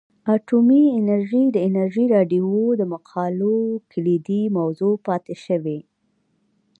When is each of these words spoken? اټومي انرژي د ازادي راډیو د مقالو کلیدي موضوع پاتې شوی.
اټومي 0.35 0.83
انرژي 0.99 1.43
د 1.51 1.57
ازادي 1.67 2.05
راډیو 2.15 2.49
د 2.79 2.81
مقالو 2.93 3.57
کلیدي 3.91 4.41
موضوع 4.57 4.93
پاتې 5.07 5.35
شوی. 5.45 5.79